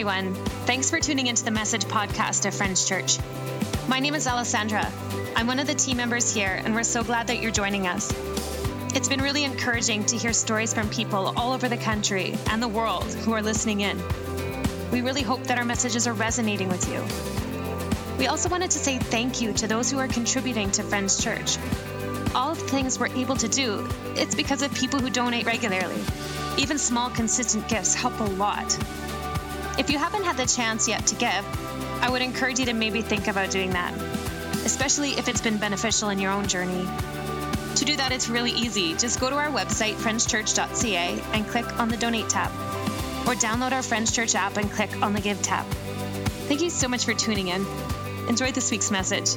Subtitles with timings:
[0.00, 0.34] everyone.
[0.64, 3.18] Thanks for tuning into the message podcast of Friends Church.
[3.86, 4.90] My name is Alessandra.
[5.36, 8.10] I'm one of the team members here, and we're so glad that you're joining us.
[8.94, 12.68] It's been really encouraging to hear stories from people all over the country and the
[12.68, 14.00] world who are listening in.
[14.90, 17.04] We really hope that our messages are resonating with you.
[18.18, 21.58] We also wanted to say thank you to those who are contributing to Friends Church.
[22.34, 26.02] All the things we're able to do, it's because of people who donate regularly.
[26.56, 28.78] Even small, consistent gifts help a lot.
[29.78, 31.44] If you haven't had the chance yet to give,
[32.02, 33.94] I would encourage you to maybe think about doing that,
[34.64, 36.86] especially if it's been beneficial in your own journey.
[37.76, 38.94] To do that, it's really easy.
[38.94, 42.50] Just go to our website, friendschurch.ca, and click on the Donate tab.
[43.26, 45.64] Or download our Friends Church app and click on the Give tab.
[46.48, 47.64] Thank you so much for tuning in.
[48.28, 49.36] Enjoy this week's message.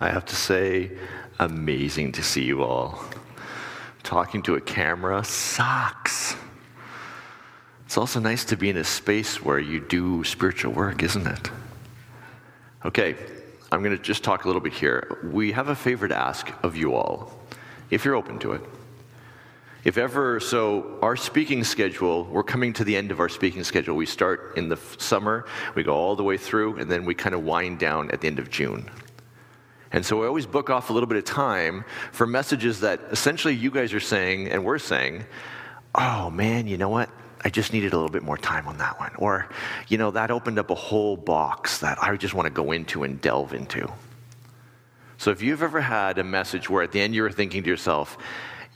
[0.00, 0.90] I have to say,
[1.38, 3.04] amazing to see you all.
[4.02, 6.34] Talking to a camera sucks.
[7.86, 11.50] It's also nice to be in a space where you do spiritual work, isn't it?
[12.84, 13.16] Okay,
[13.70, 15.18] I'm going to just talk a little bit here.
[15.24, 17.32] We have a favor to ask of you all,
[17.90, 18.62] if you're open to it.
[19.84, 23.96] If ever, so our speaking schedule, we're coming to the end of our speaking schedule.
[23.96, 27.34] We start in the summer, we go all the way through, and then we kind
[27.34, 28.88] of wind down at the end of June.
[29.92, 33.54] And so I always book off a little bit of time for messages that essentially
[33.54, 35.24] you guys are saying and we're saying,
[35.94, 37.10] oh man, you know what?
[37.44, 39.12] I just needed a little bit more time on that one.
[39.18, 39.48] Or,
[39.88, 43.02] you know, that opened up a whole box that I just want to go into
[43.02, 43.92] and delve into.
[45.18, 47.68] So if you've ever had a message where at the end you were thinking to
[47.68, 48.16] yourself,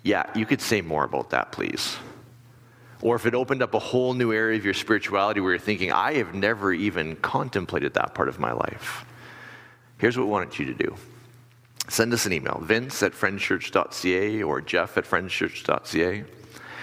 [0.03, 1.97] yeah, you could say more about that, please.
[3.01, 5.93] Or if it opened up a whole new area of your spirituality where you're thinking,
[5.93, 9.07] I have never even contemplated that part of my life
[9.99, 10.97] Here's what we wanted you to do
[11.89, 16.25] send us an email, vince at friendschurch.ca or jeff at friendschurch.ca,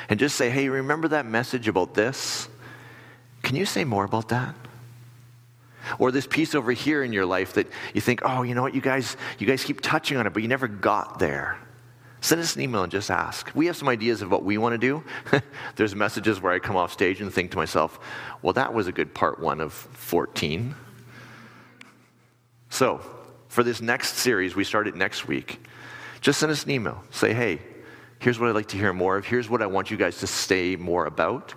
[0.10, 2.48] and just say, hey, remember that message about this?
[3.42, 4.56] Can you say more about that?
[6.00, 8.74] Or this piece over here in your life that you think, oh, you know what,
[8.74, 11.58] you guys, you guys keep touching on it, but you never got there.
[12.22, 13.52] Send us an email and just ask.
[13.54, 15.04] We have some ideas of what we want to do.
[15.76, 18.00] There's messages where I come off stage and think to myself,
[18.42, 20.74] well, that was a good part one of 14.
[22.74, 23.02] So,
[23.50, 25.64] for this next series, we start it next week.
[26.22, 27.04] Just send us an email.
[27.12, 27.62] Say, hey,
[28.18, 29.28] here's what I'd like to hear more of.
[29.28, 31.54] Here's what I want you guys to say more about.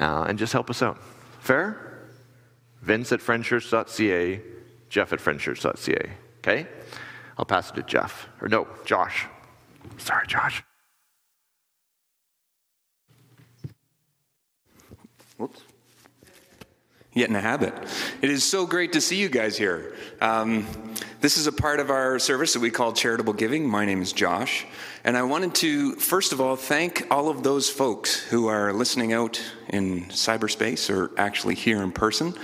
[0.00, 0.98] Uh, and just help us out.
[1.38, 2.08] Fair?
[2.82, 4.40] Vince at friendschurch.ca,
[4.88, 6.10] Jeff at friendschurch.ca.
[6.38, 6.66] Okay?
[7.38, 8.26] I'll pass it to Jeff.
[8.42, 9.26] Or no, Josh.
[9.98, 10.64] Sorry, Josh.
[15.36, 15.62] Whoops
[17.14, 17.72] yet in a habit.
[18.20, 19.94] It is so great to see you guys here.
[20.20, 20.66] Um,
[21.20, 23.66] this is a part of our service that we call charitable giving.
[23.66, 24.66] My name is Josh,
[25.04, 29.12] and I wanted to first of all thank all of those folks who are listening
[29.12, 32.34] out in cyberspace or actually here in person.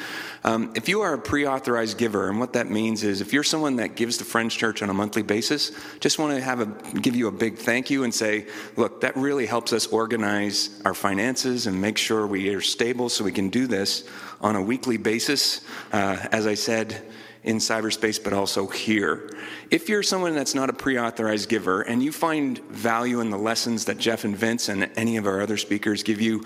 [0.45, 3.43] Um, if you are a pre authorized giver, and what that means is if you're
[3.43, 6.67] someone that gives to Friends Church on a monthly basis, just want to have a,
[7.01, 10.95] give you a big thank you and say, look, that really helps us organize our
[10.95, 14.09] finances and make sure we are stable so we can do this
[14.41, 15.61] on a weekly basis.
[15.93, 17.07] Uh, as I said,
[17.43, 19.31] in cyberspace, but also here.
[19.71, 23.39] If you're someone that's not a pre authorized giver and you find value in the
[23.39, 26.45] lessons that Jeff and Vince and any of our other speakers give you,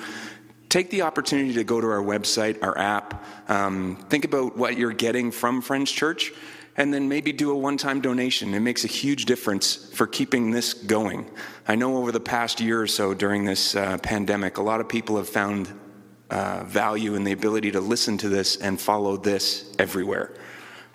[0.69, 4.93] take the opportunity to go to our website, our app, um, think about what you're
[4.93, 6.33] getting from Friends Church,
[6.77, 8.54] and then maybe do a one time donation.
[8.54, 11.31] It makes a huge difference for keeping this going.
[11.66, 14.88] I know over the past year or so during this uh, pandemic, a lot of
[14.88, 15.69] people have found
[16.31, 20.34] uh, value in the ability to listen to this and follow this everywhere.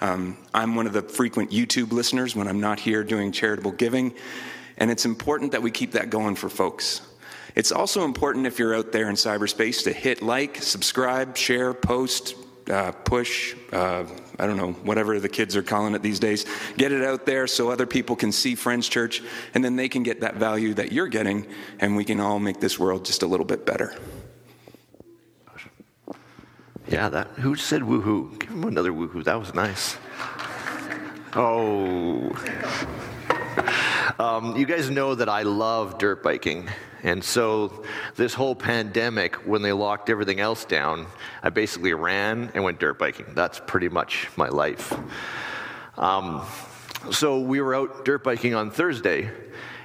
[0.01, 4.13] Um, I'm one of the frequent YouTube listeners when I'm not here doing charitable giving,
[4.77, 7.01] and it's important that we keep that going for folks.
[7.55, 12.35] It's also important if you're out there in cyberspace to hit like, subscribe, share, post,
[12.69, 14.05] uh, push, uh,
[14.37, 16.45] I don't know, whatever the kids are calling it these days.
[16.77, 19.21] Get it out there so other people can see Friends Church,
[19.53, 21.47] and then they can get that value that you're getting,
[21.79, 23.95] and we can all make this world just a little bit better.
[26.89, 27.27] Yeah, that.
[27.37, 28.39] Who said woohoo?
[28.39, 29.23] Give him another woohoo.
[29.23, 29.97] That was nice.
[31.35, 32.35] Oh.
[34.17, 36.67] Um, you guys know that I love dirt biking.
[37.03, 41.05] And so, this whole pandemic, when they locked everything else down,
[41.41, 43.27] I basically ran and went dirt biking.
[43.33, 44.93] That's pretty much my life.
[45.97, 46.45] Um,
[47.11, 49.29] so, we were out dirt biking on Thursday.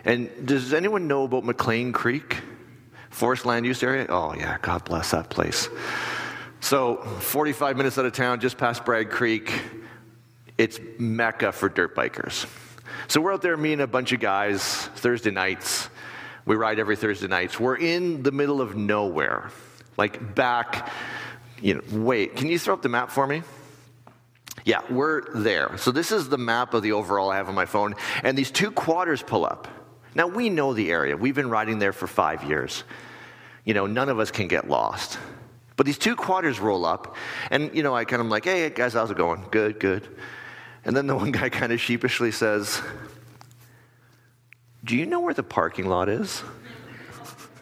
[0.04, 2.38] And does anyone know about McLean Creek?
[3.10, 4.06] Forest land use area?
[4.08, 5.68] Oh, yeah, God bless that place.
[6.64, 9.52] So, 45 minutes out of town, just past Bragg Creek,
[10.56, 12.46] it's mecca for dirt bikers.
[13.06, 15.90] So we're out there, me and a bunch of guys, Thursday nights.
[16.46, 17.60] We ride every Thursday nights.
[17.60, 19.50] We're in the middle of nowhere,
[19.98, 20.90] like back,
[21.60, 23.42] you know, wait, can you throw up the map for me?
[24.64, 25.76] Yeah, we're there.
[25.76, 28.50] So this is the map of the overall I have on my phone, and these
[28.50, 29.68] two quarters pull up.
[30.14, 31.14] Now we know the area.
[31.14, 32.84] We've been riding there for five years.
[33.66, 35.18] You know, none of us can get lost.
[35.76, 37.16] But these two quarters roll up,
[37.50, 39.44] and you know, I kind of like, hey guys, how's it going?
[39.50, 40.06] Good, good.
[40.84, 42.80] And then the one guy kind of sheepishly says,
[44.84, 46.42] Do you know where the parking lot is?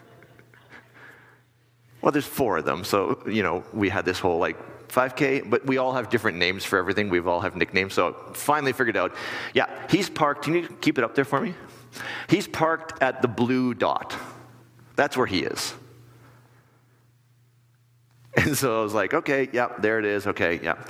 [2.01, 4.57] well, there's four of them, so you know, we had this whole like
[4.93, 7.09] 5K, but we all have different names for everything.
[7.09, 7.95] We've all have nicknames.
[7.95, 9.15] So finally figured out,
[9.55, 10.43] yeah, he's parked.
[10.43, 11.55] Can you keep it up there for me?
[12.29, 14.15] He's parked at the blue dot.
[14.95, 15.73] That's where he is.
[18.37, 20.25] And so I was like, okay, yeah, there it is.
[20.25, 20.83] Okay, yeah.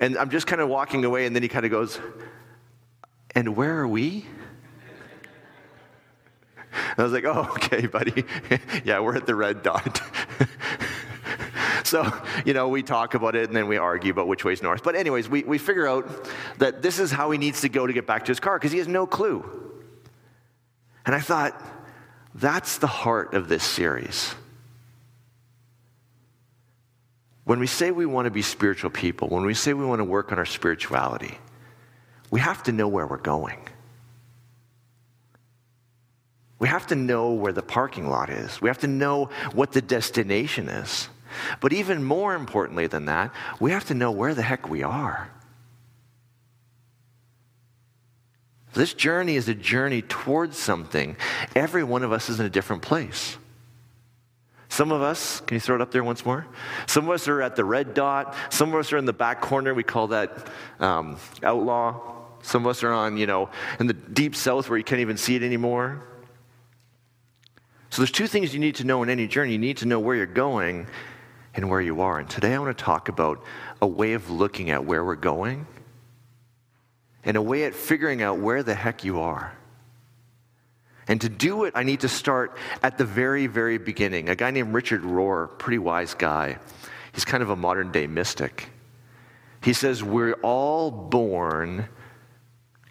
[0.00, 2.00] And I'm just kind of walking away, and then he kind of goes,
[3.34, 4.26] and where are we?
[6.98, 8.24] I was like, oh, okay, buddy.
[8.84, 10.02] yeah, we're at the red dot.
[11.84, 12.12] so,
[12.44, 14.82] you know, we talk about it and then we argue about which way's north.
[14.82, 16.28] But, anyways, we, we figure out
[16.58, 18.72] that this is how he needs to go to get back to his car because
[18.72, 19.48] he has no clue.
[21.06, 21.60] And I thought,
[22.34, 24.34] that's the heart of this series.
[27.44, 30.04] When we say we want to be spiritual people, when we say we want to
[30.04, 31.38] work on our spirituality,
[32.30, 33.58] we have to know where we're going.
[36.58, 38.60] We have to know where the parking lot is.
[38.60, 41.08] We have to know what the destination is.
[41.60, 45.30] But even more importantly than that, we have to know where the heck we are.
[48.74, 51.16] This journey is a journey towards something.
[51.56, 53.36] Every one of us is in a different place.
[54.70, 56.46] Some of us, can you throw it up there once more?
[56.86, 58.36] Some of us are at the red dot.
[58.50, 59.74] Some of us are in the back corner.
[59.74, 60.46] We call that
[60.78, 62.00] um, outlaw.
[62.42, 63.50] Some of us are on, you know,
[63.80, 66.06] in the deep south where you can't even see it anymore.
[67.90, 69.52] So there's two things you need to know in any journey.
[69.52, 70.86] You need to know where you're going
[71.52, 72.20] and where you are.
[72.20, 73.42] And today I want to talk about
[73.82, 75.66] a way of looking at where we're going
[77.24, 79.52] and a way at figuring out where the heck you are.
[81.10, 84.28] And to do it, I need to start at the very, very beginning.
[84.28, 86.58] A guy named Richard Rohr, pretty wise guy.
[87.12, 88.68] He's kind of a modern day mystic.
[89.60, 91.88] He says, We're all born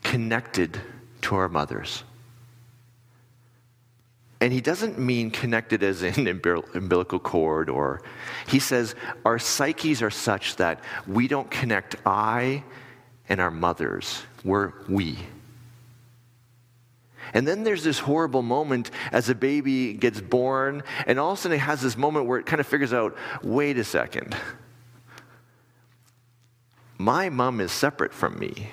[0.04, 0.82] connected
[1.22, 2.04] to our mothers.
[4.42, 8.02] And he doesn't mean connected as in umbilical cord, or
[8.48, 12.66] he says our psyches are such that we don't connect I
[13.30, 14.24] and our mothers.
[14.44, 15.20] We're we.
[17.34, 21.42] And then there's this horrible moment as a baby gets born, and all of a
[21.42, 24.36] sudden it has this moment where it kind of figures out wait a second.
[26.98, 28.70] My mom is separate from me.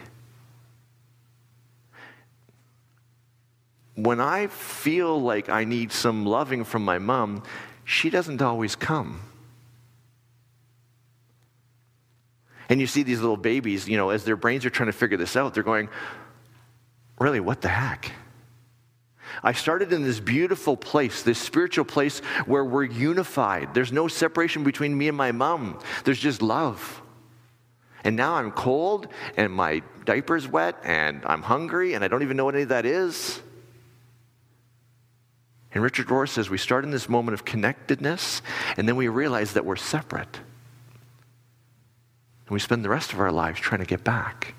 [3.94, 7.42] When I feel like I need some loving from my mom,
[7.84, 9.20] she doesn't always come.
[12.68, 15.16] And you see these little babies, you know, as their brains are trying to figure
[15.16, 15.88] this out, they're going,
[17.18, 18.12] really, what the heck?
[19.46, 23.74] I started in this beautiful place, this spiritual place where we're unified.
[23.74, 27.00] There's no separation between me and my mom, there's just love.
[28.02, 29.06] And now I'm cold
[29.36, 32.70] and my diaper's wet and I'm hungry and I don't even know what any of
[32.70, 33.40] that is.
[35.72, 38.42] And Richard Rohr says we start in this moment of connectedness
[38.76, 40.40] and then we realize that we're separate.
[42.46, 44.56] And we spend the rest of our lives trying to get back.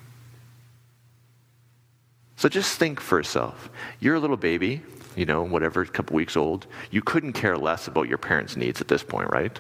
[2.38, 3.70] So just think for yourself.
[4.00, 4.84] You're a little baby,
[5.16, 6.68] you know, whatever, a couple weeks old.
[6.92, 9.60] You couldn't care less about your parents' needs at this point, right?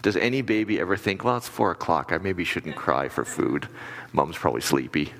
[0.00, 3.68] Does any baby ever think, well, it's four o'clock, I maybe shouldn't cry for food?
[4.12, 5.12] Mom's probably sleepy.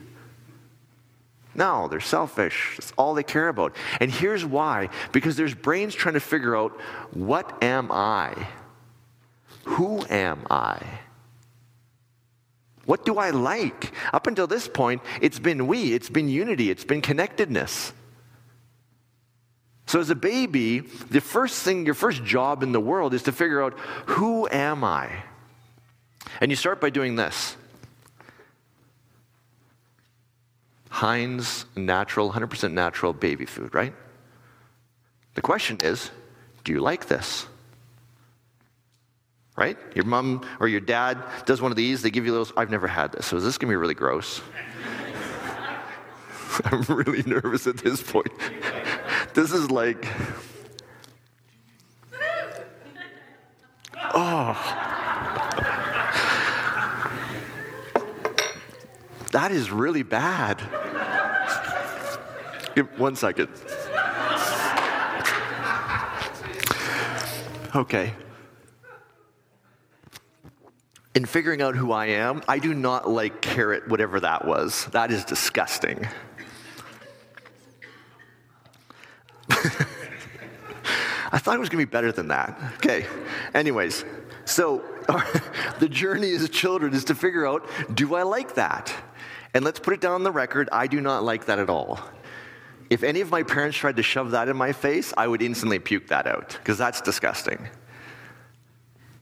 [1.54, 2.74] No, they're selfish.
[2.76, 3.76] That's all they care about.
[4.00, 6.72] And here's why because there's brains trying to figure out
[7.12, 8.48] what am I?
[9.64, 10.78] Who am I?
[12.86, 13.92] What do I like?
[14.12, 17.92] Up until this point, it's been we, it's been unity, it's been connectedness.
[19.86, 23.32] So, as a baby, the first thing, your first job in the world is to
[23.32, 25.10] figure out who am I?
[26.40, 27.56] And you start by doing this
[30.88, 33.92] Heinz natural, 100% natural baby food, right?
[35.34, 36.10] The question is
[36.62, 37.46] do you like this?
[39.56, 39.78] Right?
[39.94, 42.52] Your mom or your dad does one of these, they give you those.
[42.56, 44.40] I've never had this, so is this to be really gross?
[46.66, 48.32] I'm really nervous at this point.
[49.34, 50.06] this is like.
[54.16, 54.52] Oh.
[59.32, 60.62] That is really bad.
[62.76, 63.48] Give one second.
[67.74, 68.14] Okay.
[71.14, 74.86] In figuring out who I am, I do not like carrot, whatever that was.
[74.86, 76.08] That is disgusting.
[81.34, 82.58] I thought it was going to be better than that.
[82.76, 83.06] Okay.
[83.54, 84.04] Anyways,
[84.44, 84.82] so
[85.78, 88.92] the journey as children is to figure out do I like that?
[89.54, 92.00] And let's put it down on the record I do not like that at all.
[92.90, 95.78] If any of my parents tried to shove that in my face, I would instantly
[95.78, 97.68] puke that out because that's disgusting.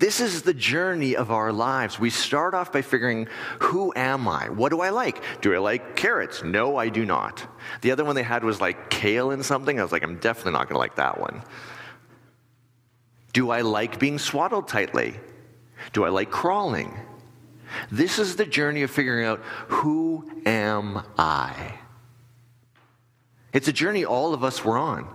[0.02, 2.00] This is the journey of our lives.
[2.00, 3.28] We start off by figuring,
[3.60, 4.48] who am I?
[4.48, 5.22] What do I like?
[5.42, 6.42] Do I like carrots?
[6.42, 7.46] No, I do not.
[7.82, 9.78] The other one they had was like kale and something.
[9.78, 11.44] I was like, I'm definitely not going to like that one.
[13.32, 15.14] Do I like being swaddled tightly?
[15.92, 16.98] Do I like crawling?
[17.92, 21.74] This is the journey of figuring out who am I?
[23.52, 25.06] It's a journey all of us were on.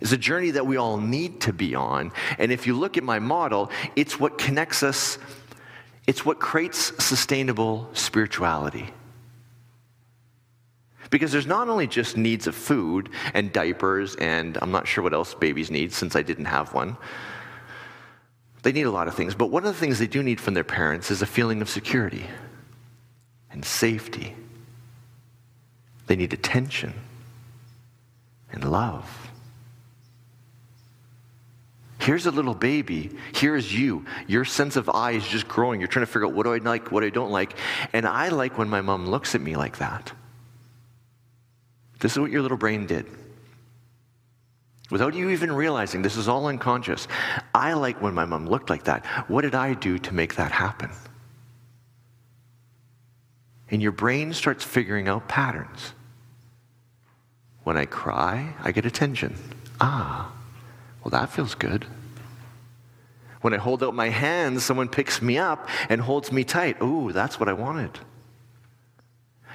[0.00, 2.12] It's a journey that we all need to be on.
[2.38, 5.18] And if you look at my model, it's what connects us,
[6.06, 8.90] it's what creates sustainable spirituality.
[11.10, 15.14] Because there's not only just needs of food and diapers, and I'm not sure what
[15.14, 16.96] else babies need since I didn't have one.
[18.62, 20.54] They need a lot of things, but one of the things they do need from
[20.54, 22.26] their parents is a feeling of security
[23.50, 24.34] and safety.
[26.06, 26.94] They need attention
[28.50, 29.23] and love.
[32.04, 33.10] Here's a little baby.
[33.34, 34.04] Here's you.
[34.26, 35.80] Your sense of I is just growing.
[35.80, 37.56] You're trying to figure out what do I like, what I don't like.
[37.94, 40.12] And I like when my mom looks at me like that.
[42.00, 43.06] This is what your little brain did.
[44.90, 47.08] Without you even realizing, this is all unconscious.
[47.54, 49.06] I like when my mom looked like that.
[49.30, 50.90] What did I do to make that happen?
[53.70, 55.94] And your brain starts figuring out patterns.
[57.62, 59.36] When I cry, I get attention.
[59.80, 60.33] Ah,
[61.04, 61.86] well, that feels good.
[63.42, 66.80] When I hold out my hands, someone picks me up and holds me tight.
[66.82, 67.98] Ooh, that's what I wanted.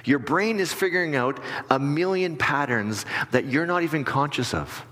[0.04, 4.86] Your brain is figuring out a million patterns that you're not even conscious of.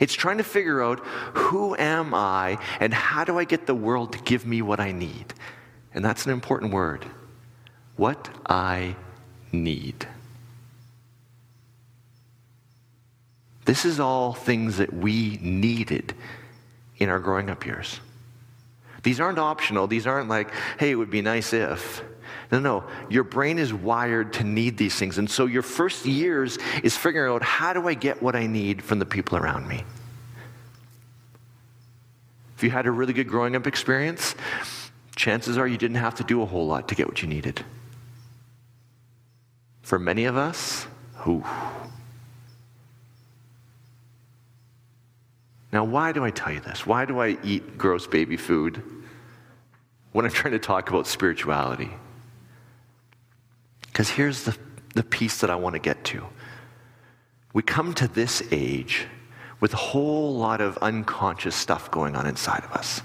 [0.00, 1.00] It's trying to figure out
[1.34, 4.92] who am I and how do I get the world to give me what I
[4.92, 5.34] need?
[5.94, 7.04] And that's an important word.
[7.96, 8.96] What I
[9.52, 10.06] need.
[13.66, 16.14] This is all things that we needed
[16.98, 18.00] in our growing up years.
[19.02, 19.86] These aren't optional.
[19.86, 22.02] These aren't like, hey, it would be nice if.
[22.50, 22.84] No, no.
[23.08, 25.18] Your brain is wired to need these things.
[25.18, 28.82] And so your first years is figuring out how do I get what I need
[28.82, 29.84] from the people around me?
[32.56, 34.34] If you had a really good growing up experience,
[35.16, 37.64] chances are you didn't have to do a whole lot to get what you needed.
[39.82, 40.86] For many of us,
[41.24, 41.44] whew,
[45.72, 46.86] Now, why do I tell you this?
[46.86, 48.82] Why do I eat gross baby food
[50.12, 51.90] when I'm trying to talk about spirituality?
[53.86, 54.56] Because here's the,
[54.94, 56.24] the piece that I want to get to.
[57.52, 59.06] We come to this age
[59.60, 63.00] with a whole lot of unconscious stuff going on inside of us.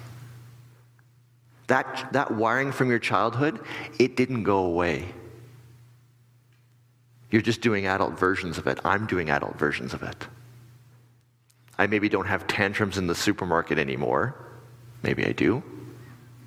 [1.67, 3.61] That, that wiring from your childhood,
[3.97, 5.05] it didn't go away.
[7.29, 8.79] You're just doing adult versions of it.
[8.83, 10.27] I'm doing adult versions of it.
[11.81, 14.35] I maybe don't have tantrums in the supermarket anymore.
[15.01, 15.63] Maybe I do.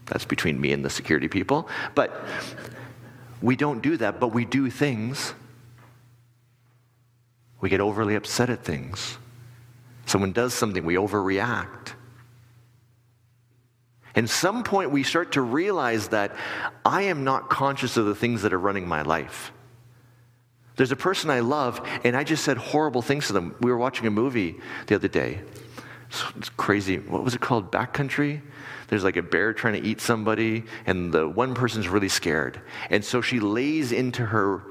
[0.07, 1.69] That's between me and the security people.
[1.97, 2.25] But
[3.43, 5.35] we don't do that, but we do things.
[7.61, 9.19] We get overly upset at things.
[10.07, 11.95] Someone does something, we overreact.
[14.15, 16.37] And some point, we start to realize that
[16.85, 19.51] I am not conscious of the things that are running my life.
[20.77, 23.55] There's a person I love, and I just said horrible things to them.
[23.61, 25.41] We were watching a movie the other day.
[26.37, 26.99] It's crazy.
[26.99, 27.71] What was it called?
[27.71, 28.41] Backcountry?
[28.89, 32.61] There's like a bear trying to eat somebody, and the one person's really scared.
[32.91, 34.63] And so she lays into her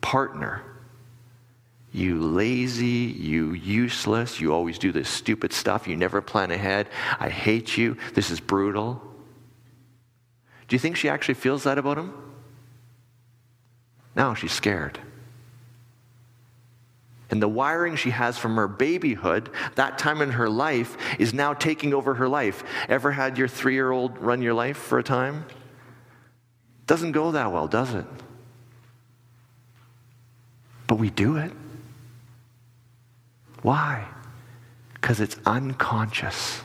[0.00, 0.62] partner.
[1.92, 6.88] You lazy, you useless, you always do this stupid stuff, you never plan ahead.
[7.18, 7.96] I hate you.
[8.14, 9.02] This is brutal.
[10.68, 12.12] Do you think she actually feels that about him?
[14.14, 15.00] No, she's scared.
[17.30, 21.54] And the wiring she has from her babyhood, that time in her life, is now
[21.54, 22.64] taking over her life.
[22.88, 25.44] Ever had your three year old run your life for a time?
[26.86, 28.06] Doesn't go that well, does it?
[30.88, 31.52] But we do it.
[33.62, 34.08] Why?
[34.94, 36.60] Because it's unconscious.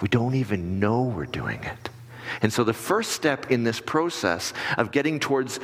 [0.00, 1.88] We don't even know we're doing it.
[2.42, 5.58] And so, the first step in this process of getting towards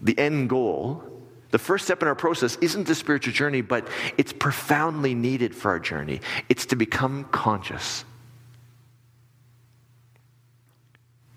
[0.00, 1.15] the end goal
[1.50, 3.88] The first step in our process isn't the spiritual journey, but
[4.18, 6.20] it's profoundly needed for our journey.
[6.48, 8.04] It's to become conscious.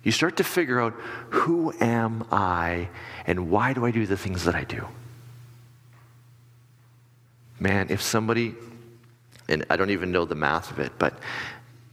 [0.04, 0.94] You start to figure out
[1.30, 2.89] who am I
[3.28, 4.88] and why do I do the things that I do?
[7.60, 8.56] Man, if somebody,
[9.50, 11.20] and I don't even know the math of it, but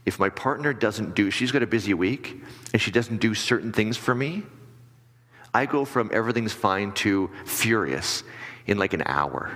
[0.05, 3.73] if my partner doesn't do, she's got a busy week and she doesn't do certain
[3.73, 4.43] things for me,
[5.57, 8.21] I go from everything's fine to furious
[8.67, 9.51] in like an hour.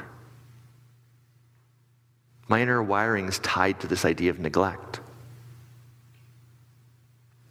[2.48, 5.00] My inner wiring is tied to this idea of neglect.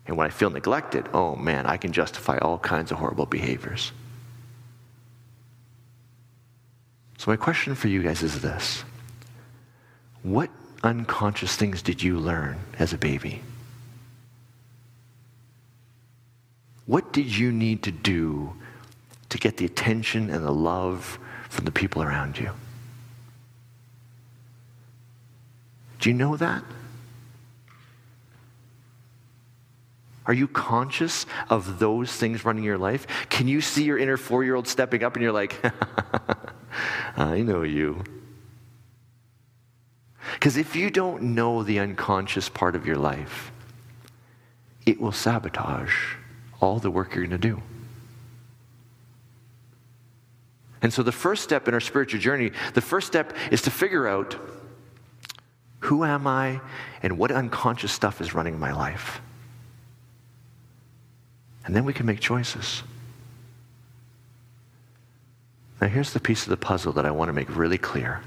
[0.04, 3.92] And when I feel neglected, oh man, I can justify all kinds of horrible behaviors.
[7.18, 8.82] So, my question for you guys is this
[10.24, 10.50] What
[10.82, 13.42] unconscious things did you learn as a baby?
[16.90, 18.52] What did you need to do
[19.28, 22.50] to get the attention and the love from the people around you?
[26.00, 26.64] Do you know that?
[30.26, 33.06] Are you conscious of those things running your life?
[33.28, 35.64] Can you see your inner four year old stepping up and you're like,
[37.16, 38.02] I know you?
[40.32, 43.52] Because if you don't know the unconscious part of your life,
[44.84, 46.16] it will sabotage
[46.60, 47.62] all the work you're going to do.
[50.82, 54.08] And so, the first step in our spiritual journey, the first step is to figure
[54.08, 54.36] out
[55.80, 56.60] who am I
[57.02, 59.20] and what unconscious stuff is running my life.
[61.64, 62.82] And then we can make choices.
[65.80, 68.22] Now, here's the piece of the puzzle that I want to make really clear.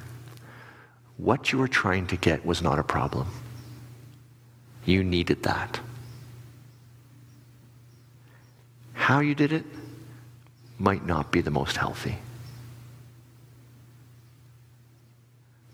[1.18, 3.28] What you were trying to get was not a problem.
[4.86, 5.80] You needed that.
[9.04, 9.66] How you did it
[10.80, 12.16] might not be the most healthy.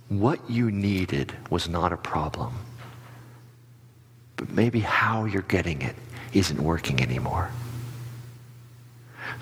[0.07, 2.55] What you needed was not a problem,
[4.35, 5.95] but maybe how you're getting it
[6.33, 7.51] isn't working anymore.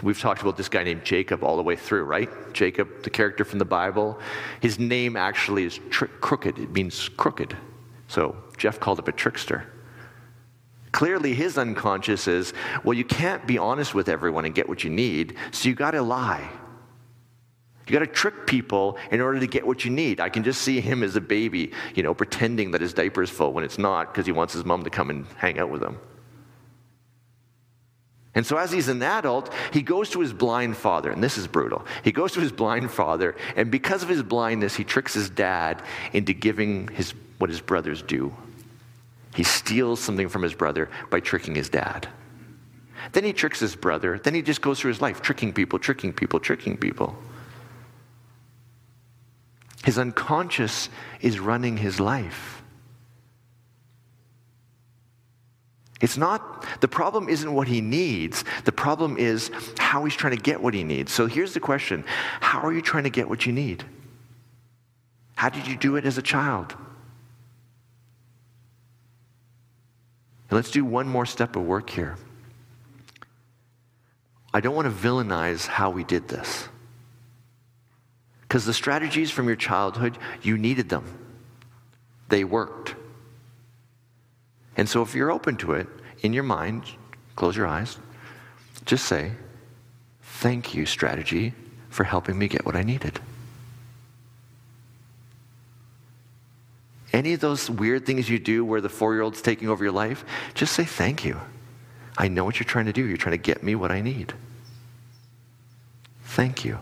[0.04, 2.30] We've talked about this guy named Jacob all the way through, right?
[2.52, 4.20] Jacob, the character from the Bible.
[4.60, 7.56] His name actually is tri- crooked, it means crooked.
[8.10, 9.66] So Jeff called him a trickster.
[10.98, 14.90] Clearly, his unconscious is well, you can't be honest with everyone and get what you
[14.90, 16.50] need, so you got to lie.
[17.86, 20.20] You got to trick people in order to get what you need.
[20.20, 23.30] I can just see him as a baby, you know, pretending that his diaper is
[23.30, 25.84] full when it's not because he wants his mom to come and hang out with
[25.84, 26.00] him.
[28.34, 31.46] And so, as he's an adult, he goes to his blind father, and this is
[31.46, 31.86] brutal.
[32.04, 35.84] He goes to his blind father, and because of his blindness, he tricks his dad
[36.14, 38.34] into giving his, what his brothers do
[39.38, 42.08] he steals something from his brother by tricking his dad.
[43.12, 44.18] Then he tricks his brother.
[44.18, 47.16] Then he just goes through his life tricking people, tricking people, tricking people.
[49.84, 50.90] His unconscious
[51.22, 52.64] is running his life.
[56.02, 58.44] It's not, the problem isn't what he needs.
[58.66, 61.12] The problem is how he's trying to get what he needs.
[61.12, 62.04] So here's the question
[62.42, 63.84] How are you trying to get what you need?
[65.36, 66.76] How did you do it as a child?
[70.50, 72.16] And let's do one more step of work here.
[74.54, 76.68] I don't want to villainize how we did this.
[78.42, 81.04] Because the strategies from your childhood, you needed them.
[82.30, 82.96] They worked.
[84.78, 85.88] And so if you're open to it,
[86.22, 86.84] in your mind,
[87.36, 87.98] close your eyes,
[88.86, 89.32] just say,
[90.22, 91.54] Thank you, strategy,
[91.90, 93.20] for helping me get what I needed.
[97.14, 99.94] Any of those weird things you do where the four year old's taking over your
[99.94, 101.40] life, just say thank you.
[102.18, 103.06] I know what you're trying to do.
[103.06, 104.34] You're trying to get me what I need.
[106.24, 106.80] Thank you.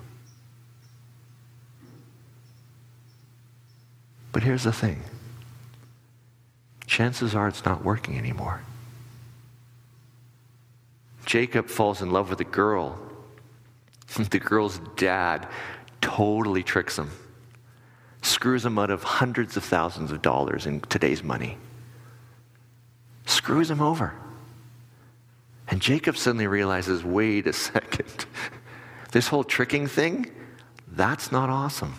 [4.32, 5.04] But here's the thing
[6.88, 8.62] chances are it's not working anymore.
[11.26, 12.98] Jacob falls in love with a girl.
[14.30, 15.48] the girl's dad
[16.02, 17.12] totally tricks him
[18.26, 21.58] screws him out of hundreds of thousands of dollars in today's money.
[23.26, 24.14] Screws him over.
[25.68, 28.26] And Jacob suddenly realizes wait a second.
[29.12, 30.32] this whole tricking thing,
[30.88, 31.96] that's not awesome.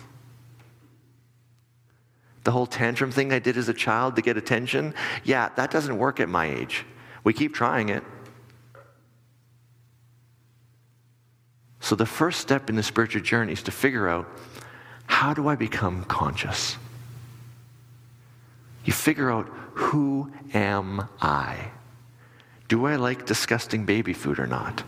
[2.43, 4.93] The whole tantrum thing I did as a child to get attention,
[5.25, 6.85] yeah, that doesn't work at my age.
[7.23, 8.03] We keep trying it.
[11.81, 14.27] So, the first step in the spiritual journey is to figure out
[15.07, 16.77] how do I become conscious?
[18.85, 21.71] You figure out who am I?
[22.67, 24.83] Do I like disgusting baby food or not?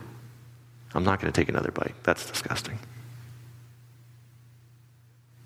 [0.93, 1.95] I'm not going to take another bite.
[2.03, 2.79] That's disgusting.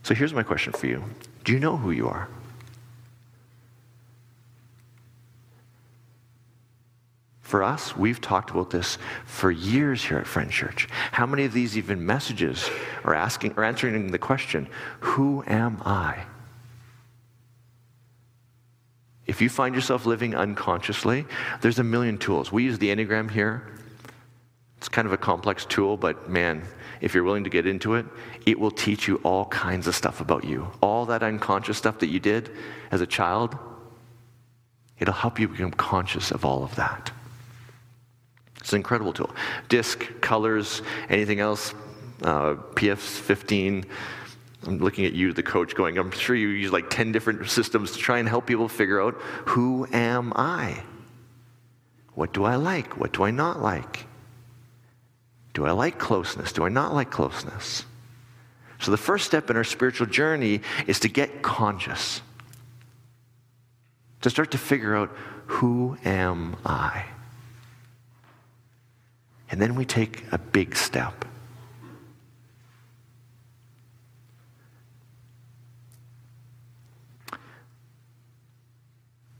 [0.03, 1.03] So here's my question for you
[1.43, 2.27] Do you know who you are?
[7.53, 10.89] For us, we've talked about this for years here at Friend Church.
[11.11, 12.67] How many of these even messages
[13.03, 14.67] are asking or answering the question,
[15.01, 16.23] Who am I?
[19.27, 21.27] If you find yourself living unconsciously,
[21.61, 22.51] there's a million tools.
[22.51, 23.71] We use the Enneagram here.
[24.77, 26.63] It's kind of a complex tool, but man,
[27.01, 28.07] if you're willing to get into it,
[28.47, 30.71] it will teach you all kinds of stuff about you.
[30.81, 32.49] All that unconscious stuff that you did
[32.89, 33.55] as a child,
[34.97, 37.11] it'll help you become conscious of all of that.
[38.73, 39.33] An incredible tool.
[39.69, 41.73] Disc, colors, anything else,
[42.23, 43.85] uh, PF 15.
[44.65, 47.91] I'm looking at you, the coach, going, I'm sure you use like 10 different systems
[47.91, 50.83] to try and help people figure out who am I?
[52.15, 52.97] What do I like?
[52.97, 54.05] What do I not like?
[55.53, 56.53] Do I like closeness?
[56.53, 57.85] Do I not like closeness?
[58.79, 62.21] So, the first step in our spiritual journey is to get conscious,
[64.21, 65.09] to start to figure out
[65.45, 67.05] who am I?
[69.53, 71.25] And then we take a big step.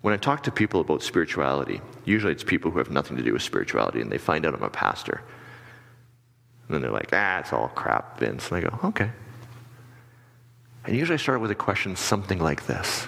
[0.01, 3.33] When I talk to people about spirituality, usually it's people who have nothing to do
[3.33, 5.23] with spirituality and they find out I'm a pastor.
[6.67, 8.51] And then they're like, ah, it's all crap, Vince.
[8.51, 9.09] And I go, okay.
[10.85, 13.07] And usually I start with a question something like this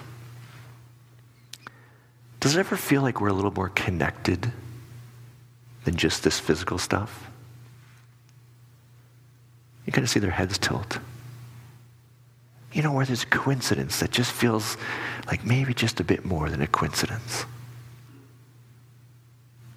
[2.40, 4.50] Does it ever feel like we're a little more connected
[5.86, 7.30] than just this physical stuff.
[9.86, 10.98] You kind of see their heads tilt.
[12.72, 14.76] You know, where there's a coincidence that just feels
[15.28, 17.44] like maybe just a bit more than a coincidence.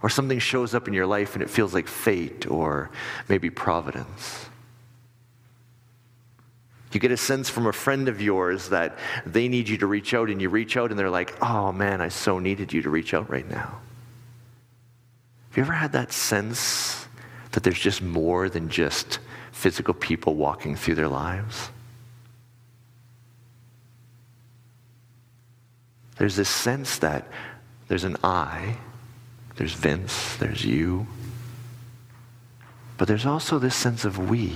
[0.02, 2.89] Or something shows up in your life and it feels like fate or
[3.28, 4.48] maybe providence.
[6.91, 10.15] You get a sense from a friend of yours that they need you to reach
[10.15, 12.89] out, and you reach out, and they're like, oh man, I so needed you to
[12.89, 13.80] reach out right now.
[15.49, 17.07] Have you ever had that sense
[17.51, 19.19] that there's just more than just
[19.51, 21.69] physical people walking through their lives?
[26.17, 27.27] There's this sense that
[27.88, 28.77] there's an I,
[29.55, 31.07] there's Vince, there's you,
[32.97, 34.53] but there's also this sense of we.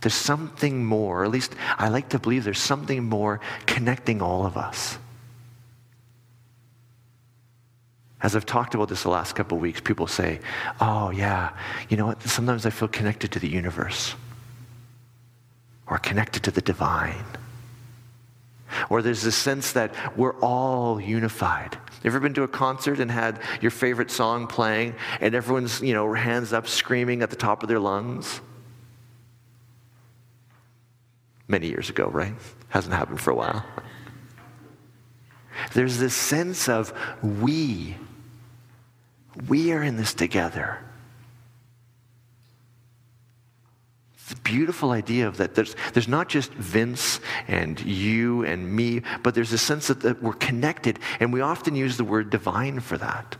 [0.00, 4.56] There's something more, at least I like to believe there's something more connecting all of
[4.56, 4.98] us.
[8.22, 10.40] As I've talked about this the last couple of weeks, people say,
[10.80, 11.50] oh, yeah,
[11.88, 12.22] you know what?
[12.22, 14.14] Sometimes I feel connected to the universe
[15.88, 17.24] or connected to the divine.
[18.88, 21.76] Or there's this sense that we're all unified.
[22.04, 26.12] Ever been to a concert and had your favorite song playing and everyone's, you know,
[26.14, 28.40] hands up screaming at the top of their lungs?
[31.48, 32.34] Many years ago, right?
[32.68, 33.64] Hasn't happened for a while.
[35.74, 37.96] There's this sense of we
[39.48, 40.78] we are in this together.
[44.14, 49.02] It's a beautiful idea of that there's, there's not just Vince and you and me,
[49.22, 52.80] but there's a sense that, that we're connected, and we often use the word divine
[52.80, 53.36] for that.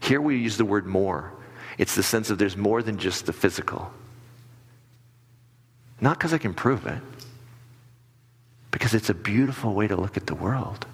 [0.00, 1.32] Here we use the word more.
[1.78, 3.92] It's the sense of there's more than just the physical.
[6.00, 7.00] Not because I can prove it,
[8.70, 10.86] because it's a beautiful way to look at the world.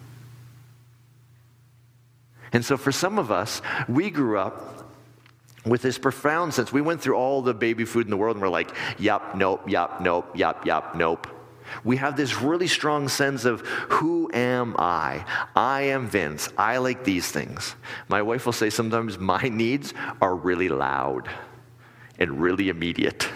[2.52, 4.76] And so for some of us, we grew up
[5.64, 6.72] with this profound sense.
[6.72, 9.68] We went through all the baby food in the world and we're like, yup, nope,
[9.68, 11.26] yup, nope, yup, yup, nope.
[11.82, 15.24] We have this really strong sense of who am I?
[15.56, 16.48] I am Vince.
[16.56, 17.74] I like these things.
[18.08, 21.28] My wife will say sometimes my needs are really loud
[22.18, 23.28] and really immediate.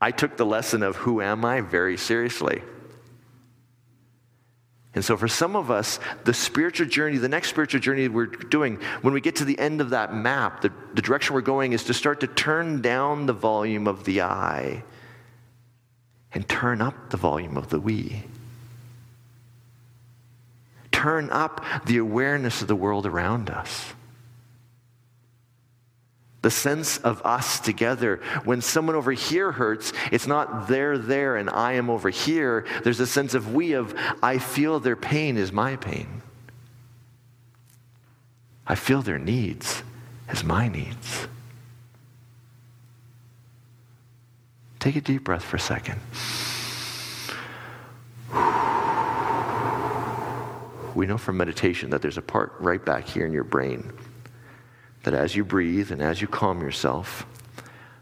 [0.00, 2.62] I took the lesson of who am I very seriously.
[4.96, 8.80] And so, for some of us, the spiritual journey, the next spiritual journey we're doing,
[9.02, 11.84] when we get to the end of that map, the, the direction we're going is
[11.84, 14.82] to start to turn down the volume of the I
[16.32, 18.24] and turn up the volume of the we.
[20.92, 23.92] Turn up the awareness of the world around us
[26.46, 28.20] the sense of us together.
[28.44, 32.64] When someone over here hurts, it's not they're there and I am over here.
[32.84, 36.22] There's a sense of we, of I feel their pain is my pain.
[38.64, 39.82] I feel their needs
[40.28, 41.26] as my needs.
[44.78, 46.00] Take a deep breath for a second.
[50.94, 53.92] We know from meditation that there's a part right back here in your brain
[55.06, 57.24] that as you breathe and as you calm yourself,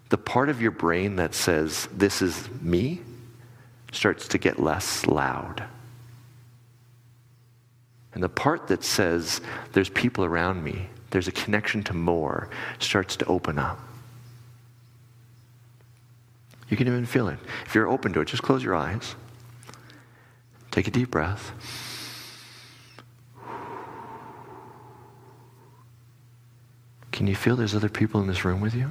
[0.09, 3.03] the part of your brain that says, This is me,
[3.93, 5.65] starts to get less loud.
[8.15, 9.43] And the part that says,
[9.75, 13.79] There's people around me, there's a connection to more, starts to open up.
[16.71, 17.39] You can even feel it.
[17.67, 19.15] If you're open to it, just close your eyes.
[20.71, 21.53] Take a deep breath.
[27.15, 28.91] Can you feel there's other people in this room with you?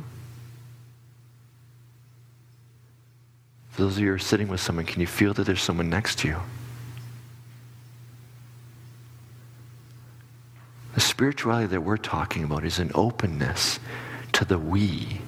[3.72, 5.90] For those of you who are sitting with someone, can you feel that there's someone
[5.90, 6.38] next to you?
[10.96, 13.82] The spirituality that we're talking about is an openness
[14.32, 15.20] to the we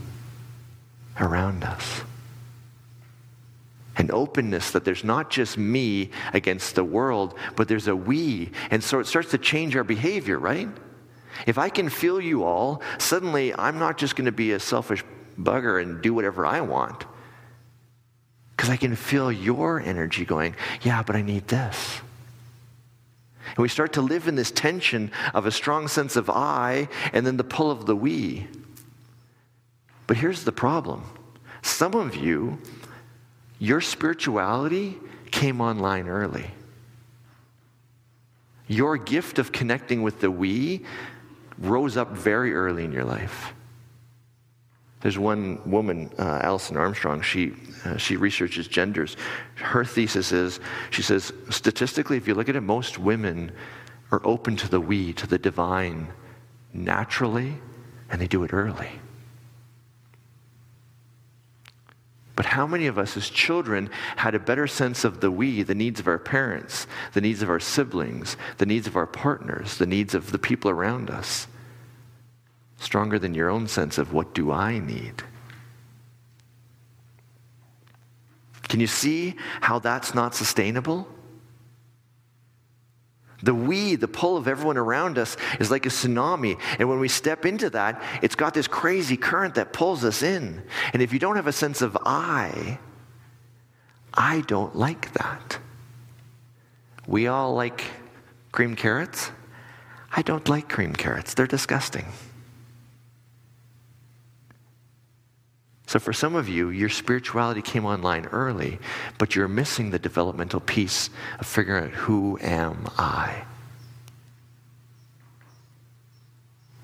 [1.19, 2.01] around us.
[3.97, 8.51] An openness that there's not just me against the world, but there's a we.
[8.71, 10.69] And so it starts to change our behavior, right?
[11.45, 15.03] If I can feel you all, suddenly I'm not just going to be a selfish
[15.39, 17.05] bugger and do whatever I want.
[18.55, 22.01] Because I can feel your energy going, yeah, but I need this.
[23.49, 27.25] And we start to live in this tension of a strong sense of I and
[27.27, 28.47] then the pull of the we.
[30.07, 31.03] But here's the problem
[31.61, 32.59] some of you,
[33.59, 34.97] your spirituality
[35.31, 36.51] came online early.
[38.67, 40.85] Your gift of connecting with the we
[41.57, 43.53] rose up very early in your life.
[45.01, 47.53] There's one woman, uh, Alison Armstrong, she,
[47.85, 49.17] uh, she researches genders.
[49.55, 53.51] Her thesis is she says, statistically, if you look at it, most women
[54.11, 56.07] are open to the we, to the divine,
[56.73, 57.53] naturally,
[58.09, 58.89] and they do it early.
[62.35, 65.75] But how many of us as children had a better sense of the we, the
[65.75, 69.85] needs of our parents, the needs of our siblings, the needs of our partners, the
[69.85, 71.47] needs of the people around us?
[72.77, 75.23] stronger than your own sense of what do I need.
[78.67, 81.07] Can you see how that's not sustainable?
[83.45, 86.59] The we, the pull of everyone around us, is like a tsunami.
[86.79, 90.63] And when we step into that, it's got this crazy current that pulls us in.
[90.93, 92.79] And if you don't have a sense of I,
[94.13, 95.59] I don't like that.
[97.05, 97.83] We all like
[98.51, 99.31] cream carrots.
[100.11, 102.05] I don't like cream carrots, they're disgusting.
[105.95, 108.79] So, for some of you, your spirituality came online early,
[109.17, 113.45] but you're missing the developmental piece of figuring out who am I?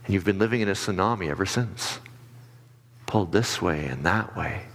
[0.05, 1.99] And you've been living in a tsunami ever since,
[3.05, 4.67] pulled this way and that way.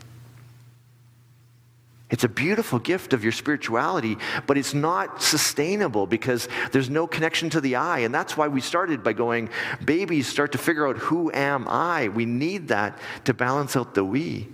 [2.08, 4.16] It's a beautiful gift of your spirituality,
[4.46, 8.00] but it's not sustainable because there's no connection to the I.
[8.00, 9.50] And that's why we started by going,
[9.84, 12.08] babies start to figure out who am I.
[12.08, 14.46] We need that to balance out the we.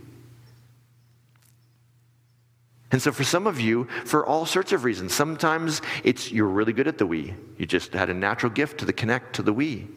[2.91, 6.75] And so, for some of you, for all sorts of reasons, sometimes it's you're really
[6.75, 7.35] good at the we.
[7.57, 9.89] You just had a natural gift to the connect to the we.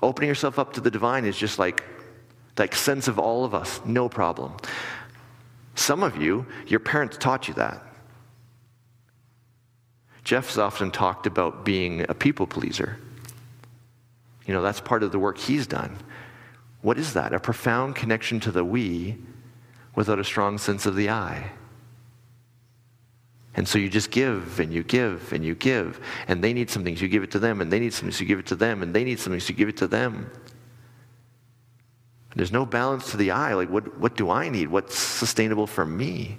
[0.00, 1.84] Opening yourself up to the divine is just like
[2.56, 4.54] that sense of all of us, no problem.
[5.74, 7.82] Some of you, your parents taught you that.
[10.24, 12.98] Jeff's often talked about being a people pleaser.
[14.46, 15.96] You know, that's part of the work he's done.
[16.82, 17.32] What is that?
[17.32, 19.16] A profound connection to the we
[19.94, 21.50] without a strong sense of the I.
[23.54, 26.96] And so you just give and you give and you give, and they need something,
[26.96, 28.56] so you give it to them, and they need something, so you give it to
[28.56, 30.30] them, and they need something, so you give it to them.
[32.34, 33.54] There's no balance to the I.
[33.54, 34.68] Like, what, what do I need?
[34.68, 36.38] What's sustainable for me?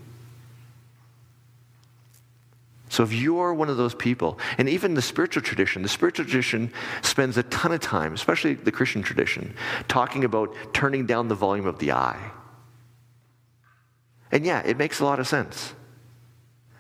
[2.89, 6.71] So, if you're one of those people, and even the spiritual tradition, the spiritual tradition
[7.01, 9.55] spends a ton of time, especially the Christian tradition,
[9.87, 12.19] talking about turning down the volume of the I.
[14.31, 15.73] And yeah, it makes a lot of sense.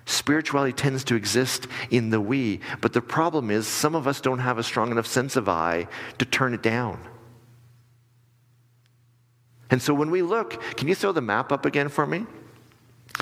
[0.05, 4.39] Spirituality tends to exist in the we, but the problem is some of us don't
[4.39, 6.99] have a strong enough sense of I to turn it down.
[9.73, 12.27] And so when we look, can you throw the map up again for me?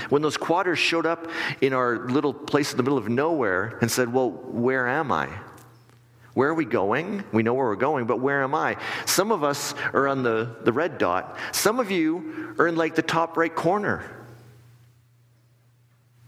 [0.09, 1.29] When those quaders showed up
[1.61, 5.29] in our little place in the middle of nowhere and said, Well, where am I?
[6.33, 7.23] Where are we going?
[7.31, 8.75] We know where we're going, but where am I?
[9.05, 11.37] Some of us are on the, the red dot.
[11.53, 14.03] Some of you are in like the top right corner.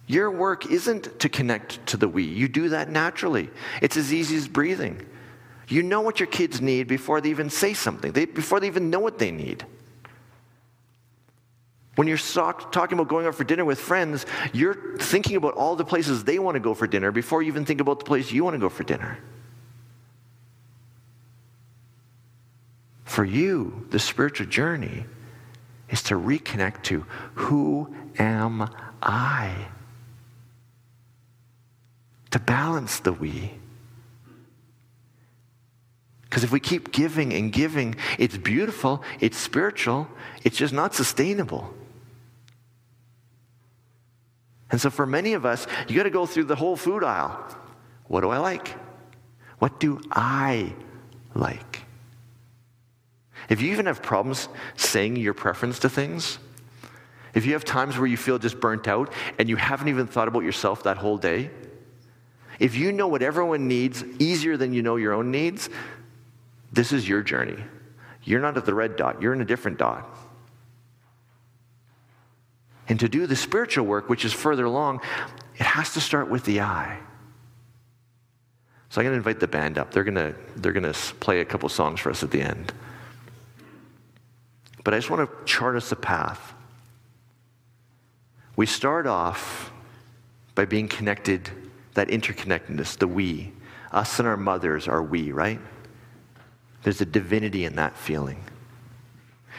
[0.08, 2.24] Your work isn't to connect to the we.
[2.24, 3.50] You do that naturally.
[3.82, 5.06] It's as easy as breathing.
[5.68, 8.90] You know what your kids need before they even say something, they, before they even
[8.90, 9.66] know what they need.
[11.96, 15.86] When you're talking about going out for dinner with friends, you're thinking about all the
[15.86, 18.44] places they want to go for dinner before you even think about the place you
[18.44, 19.20] want to go for dinner.
[23.06, 25.06] For you, the spiritual journey
[25.90, 28.68] is to reconnect to who am
[29.04, 29.68] I?
[32.32, 33.54] To balance the we.
[36.24, 40.08] Because if we keep giving and giving, it's beautiful, it's spiritual,
[40.44, 41.72] it's just not sustainable.
[44.74, 47.46] And so for many of us, you got to go through the whole food aisle.
[48.08, 48.70] What do I like?
[49.60, 50.74] What do I
[51.36, 51.84] like?
[53.50, 56.40] If you even have problems saying your preference to things,
[57.36, 60.28] if you have times where you feel just burnt out and you haven't even thought
[60.28, 61.52] about yourself that whole day,
[62.58, 65.70] if you know what everyone needs easier than you know your own needs,
[66.72, 67.64] this is your journey.
[68.24, 70.18] You're not at the red dot, you're in a different dot.
[72.88, 75.02] And to do the spiritual work, which is further along,
[75.56, 76.98] it has to start with the I.
[78.90, 79.92] So I'm going to invite the band up.
[79.92, 82.74] They're going to, they're going to play a couple songs for us at the end.
[84.84, 86.54] But I just want to chart us a path.
[88.56, 89.72] We start off
[90.54, 91.50] by being connected,
[91.96, 93.54] that interconnectedness, the we.
[93.92, 95.60] Us and our mothers are we, right?
[96.84, 98.44] There's a divinity in that feeling.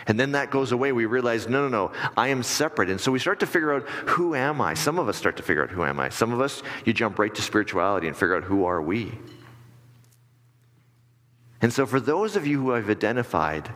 [0.07, 0.93] And then that goes away.
[0.93, 2.91] We realize, no, no, no, I am separate.
[2.91, 4.75] And so we start to figure out, who am I?
[4.75, 6.11] Some of us start to figure out, who am I?
[6.11, 9.19] Some of us, you jump right to spirituality and figure out, who are we?
[11.63, 13.71] And so for those of you who have identified,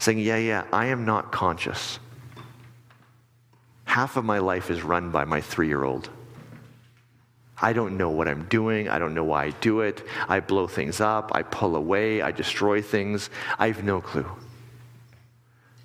[0.00, 2.00] saying, yeah, yeah, I am not conscious.
[3.84, 6.10] Half of my life is run by my three year old.
[7.60, 8.88] I don't know what I'm doing.
[8.88, 10.04] I don't know why I do it.
[10.28, 11.32] I blow things up.
[11.34, 12.22] I pull away.
[12.22, 13.30] I destroy things.
[13.58, 14.30] I have no clue.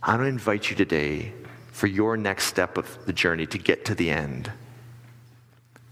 [0.06, 1.32] I want to invite you today
[1.72, 4.52] for your next step of the journey to get to the end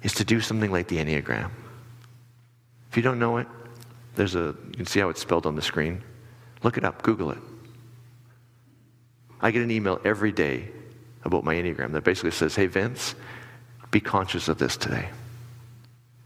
[0.03, 1.49] is to do something like the Enneagram.
[2.89, 3.47] If you don't know it,
[4.15, 6.03] there's a, you can see how it's spelled on the screen.
[6.61, 7.37] Look it up, Google it.
[9.39, 10.67] I get an email every day
[11.23, 13.15] about my Enneagram that basically says, Hey, Vince,
[13.91, 15.07] be conscious of this today.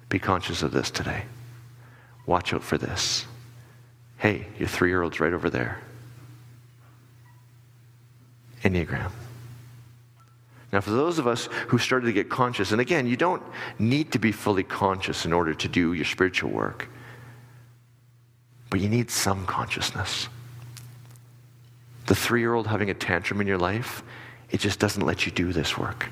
[0.09, 1.23] Be conscious of this today.
[2.25, 3.27] Watch out for this.
[4.17, 5.79] Hey, your three year old's right over there.
[8.65, 9.11] Enneagram.
[10.73, 13.41] Now, for those of us who started to get conscious, and again, you don't
[13.79, 16.89] need to be fully conscious in order to do your spiritual work,
[18.69, 20.27] but you need some consciousness.
[22.07, 24.03] The three year old having a tantrum in your life,
[24.49, 26.09] it just doesn't let you do this work.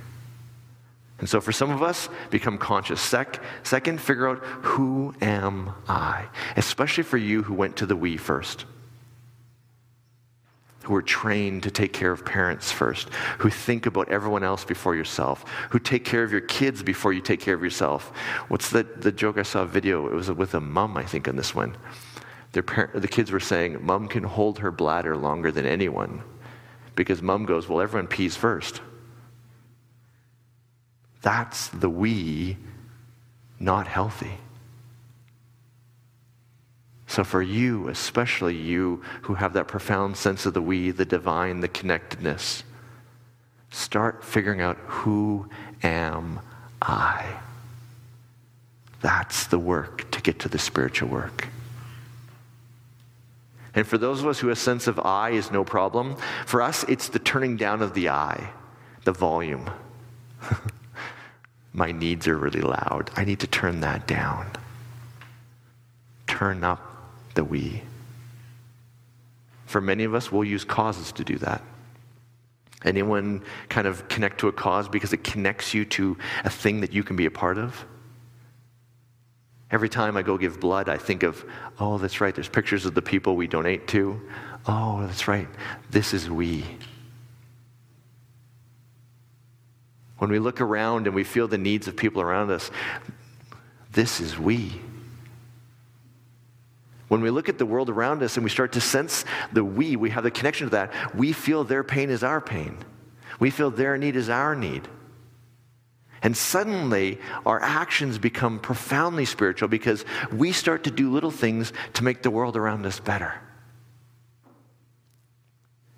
[1.20, 3.02] And so, for some of us, become conscious.
[3.02, 6.26] Sec- second, figure out who am I?
[6.56, 8.66] Especially for you who went to the we first,
[10.84, 14.96] who are trained to take care of parents first, who think about everyone else before
[14.96, 18.10] yourself, who take care of your kids before you take care of yourself.
[18.50, 20.06] What's the, the joke I saw a video?
[20.08, 21.76] It was with a mom, I think, on this one.
[22.52, 26.22] Their par- the kids were saying, Mom can hold her bladder longer than anyone.
[26.96, 28.82] Because mom goes, Well, everyone pees first.
[31.22, 32.58] That's the we
[33.60, 34.38] not healthy.
[37.14, 41.60] So, for you, especially you who have that profound sense of the we, the divine,
[41.60, 42.64] the connectedness,
[43.70, 45.48] start figuring out who
[45.84, 46.40] am
[46.82, 47.24] I?
[49.02, 51.50] That's the work to get to the spiritual work.
[53.76, 56.16] And for those of us who a sense of I is no problem,
[56.48, 58.50] for us, it's the turning down of the I,
[59.04, 59.70] the volume.
[61.74, 63.12] My needs are really loud.
[63.16, 64.50] I need to turn that down.
[66.26, 66.90] Turn up
[67.34, 67.84] the we.
[69.66, 71.64] For many of us, we'll use causes to do that.
[72.86, 76.94] Anyone kind of connect to a cause because it connects you to a thing that
[76.94, 77.86] you can be a part of?
[79.72, 81.44] Every time I go give blood, I think of,
[81.80, 84.22] oh, that's right, there's pictures of the people we donate to.
[84.68, 85.48] Oh, that's right,
[85.90, 86.64] this is we.
[90.20, 92.70] When we look around and we feel the needs of people around us,
[93.92, 94.80] this is we.
[97.14, 99.96] When we look at the world around us and we start to sense the we,
[99.96, 102.76] we have the connection to that, we feel their pain is our pain.
[103.40, 104.88] We feel their need is our need.
[106.24, 112.04] And suddenly, our actions become profoundly spiritual because we start to do little things to
[112.04, 113.36] make the world around us better.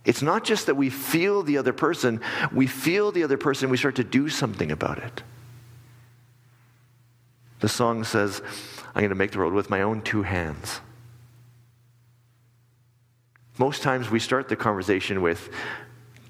[0.03, 2.19] It's not just that we feel the other person,
[2.51, 5.23] we feel the other person, we start to do something about it.
[7.61, 8.41] The song says,
[8.93, 10.81] I'm going to make the world with my own two hands.
[13.57, 15.49] Most times we start the conversation with,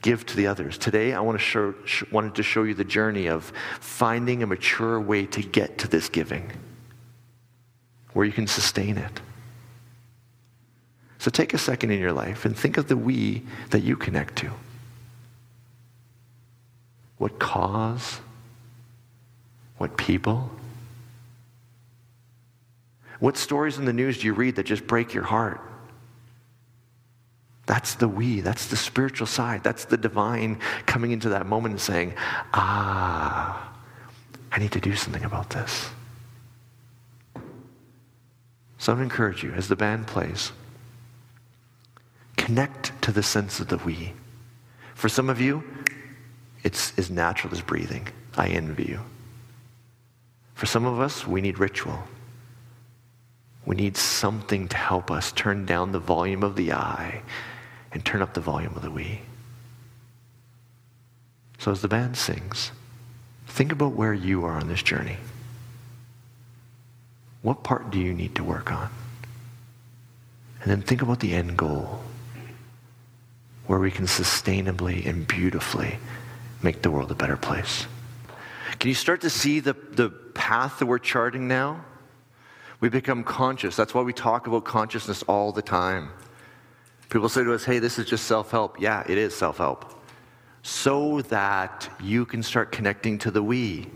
[0.02, 0.78] give to the others.
[0.78, 4.48] Today, I want to show, sh- wanted to show you the journey of finding a
[4.48, 6.52] mature way to get to this giving
[8.14, 9.22] where you can sustain it.
[11.18, 14.36] So take a second in your life and think of the we that you connect
[14.38, 14.52] to.
[17.18, 18.20] What cause?
[19.78, 20.52] What people?
[23.20, 25.60] What stories in the news do you read that just break your heart?
[27.66, 28.42] That's the we.
[28.42, 29.64] That's the spiritual side.
[29.64, 32.14] That's the divine coming into that moment and saying,
[32.54, 33.74] ah,
[34.52, 35.90] I need to do something about this.
[38.78, 40.52] So I encourage you as the band plays,
[42.38, 44.14] connect to the sense of the we.
[44.94, 45.64] For some of you,
[46.64, 48.08] it's as natural as breathing.
[48.38, 49.00] I envy you.
[50.54, 52.00] For some of us, we need ritual.
[53.66, 57.24] We need something to help us turn down the volume of the I
[57.96, 59.22] and turn up the volume of the we.
[61.58, 62.72] So as the band sings,
[63.48, 65.16] think about where you are on this journey.
[67.42, 68.90] What part do you need to work on?
[70.62, 72.02] And then think about the end goal,
[73.66, 75.98] where we can sustainably and beautifully
[76.62, 77.88] make the world a better place.
[78.78, 81.86] Can you start to see the, the path that we're charting now?
[82.82, 83.78] We become conscious.
[83.78, 86.10] That's why we talk about consciousness all the time.
[87.10, 88.80] People say to us, hey, this is just self help.
[88.80, 89.94] Yeah, it is self help.
[90.64, 93.88] So that you can start connecting to the we.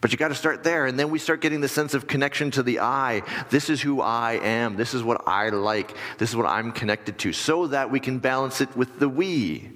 [0.00, 2.50] But you got to start there, and then we start getting the sense of connection
[2.52, 3.22] to the I.
[3.48, 4.76] This is who I am.
[4.76, 5.96] This is what I like.
[6.18, 9.70] This is what I'm connected to, so that we can balance it with the we.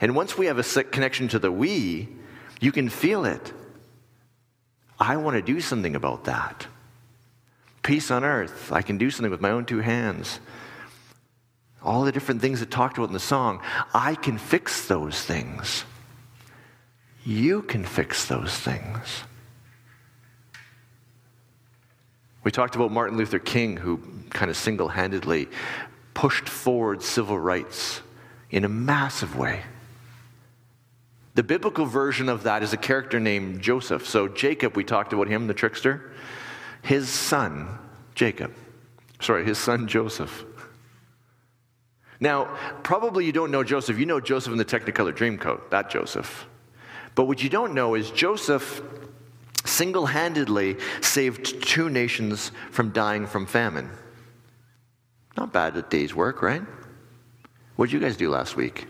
[0.00, 2.08] And once we have a connection to the we,
[2.60, 3.52] you can feel it.
[4.98, 6.66] I want to do something about that
[7.86, 8.72] peace on earth.
[8.72, 10.40] I can do something with my own two hands.
[11.82, 13.60] All the different things that talked about in the song,
[13.94, 15.84] I can fix those things.
[17.24, 19.22] You can fix those things.
[22.44, 24.00] We talked about Martin Luther King, who
[24.30, 25.48] kind of single handedly
[26.14, 28.00] pushed forward civil rights
[28.50, 29.62] in a massive way.
[31.34, 34.06] The biblical version of that is a character named Joseph.
[34.06, 36.12] So, Jacob, we talked about him, the trickster
[36.82, 37.78] his son,
[38.14, 38.54] Jacob.
[39.20, 40.44] Sorry, his son, Joseph.
[42.20, 43.98] Now, probably you don't know Joseph.
[43.98, 46.46] You know Joseph in the Technicolor Dreamcoat, that Joseph.
[47.14, 48.82] But what you don't know is Joseph
[49.64, 53.90] single handedly saved two nations from dying from famine.
[55.36, 56.62] Not bad a day's work, right?
[57.76, 58.86] What did you guys do last week?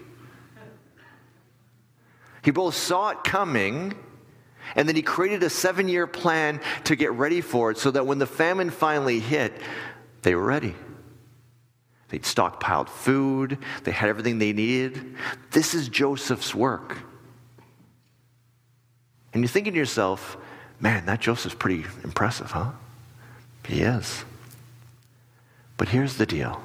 [2.45, 3.95] He both saw it coming
[4.77, 8.07] and then he created a seven year plan to get ready for it so that
[8.07, 9.53] when the famine finally hit,
[10.23, 10.75] they were ready.
[12.17, 15.17] They'd stockpiled food, they had everything they needed.
[15.51, 16.97] This is Joseph's work.
[19.35, 20.39] And you're thinking to yourself,
[20.81, 22.71] man, that Joseph's pretty impressive, huh?
[23.67, 24.25] He is.
[25.77, 26.59] But here's the deal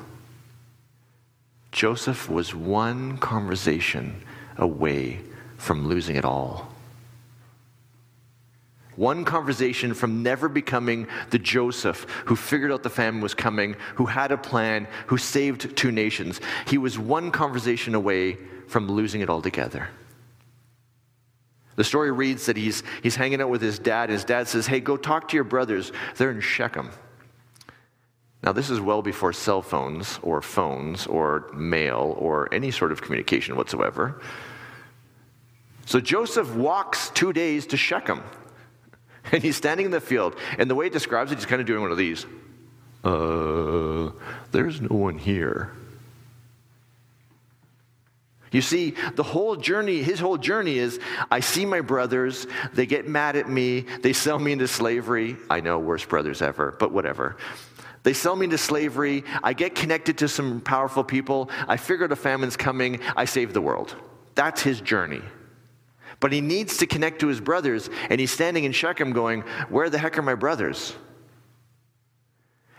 [1.73, 4.23] Joseph was one conversation
[4.57, 5.19] away
[5.57, 6.70] from losing it all.
[8.95, 14.05] One conversation from never becoming the Joseph who figured out the famine was coming, who
[14.05, 16.41] had a plan, who saved two nations.
[16.67, 18.37] He was one conversation away
[18.67, 19.89] from losing it altogether.
[21.77, 24.09] The story reads that he's, he's hanging out with his dad.
[24.09, 25.91] His dad says, Hey, go talk to your brothers.
[26.17, 26.91] They're in Shechem.
[28.43, 33.01] Now, this is well before cell phones or phones or mail or any sort of
[33.01, 34.19] communication whatsoever.
[35.85, 38.23] So Joseph walks two days to Shechem.
[39.31, 41.67] And he's standing in the field, and the way it describes it, he's kind of
[41.67, 42.25] doing one of these.
[43.03, 44.11] Uh,
[44.51, 45.71] there's no one here.
[48.51, 50.99] You see, the whole journey, his whole journey is
[51.29, 55.37] I see my brothers, they get mad at me, they sell me into slavery.
[55.49, 57.37] I know, worst brothers ever, but whatever.
[58.03, 59.23] They sell me into slavery.
[59.43, 61.49] I get connected to some powerful people.
[61.67, 62.99] I figure out a famine's coming.
[63.15, 63.95] I save the world.
[64.35, 65.21] That's his journey.
[66.21, 69.89] But he needs to connect to his brothers, and he's standing in Shechem going, Where
[69.89, 70.95] the heck are my brothers?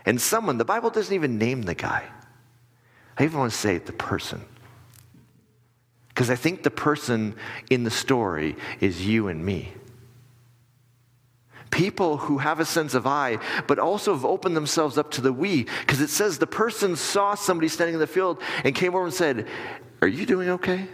[0.05, 2.05] And someone, the Bible doesn't even name the guy.
[3.19, 4.43] I even want to say the person.
[6.07, 7.35] Because I think the person
[7.69, 9.73] in the story is you and me.
[11.69, 15.33] People who have a sense of I, but also have opened themselves up to the
[15.33, 15.63] we.
[15.81, 19.13] Because it says the person saw somebody standing in the field and came over and
[19.13, 19.47] said,
[20.01, 20.87] Are you doing okay?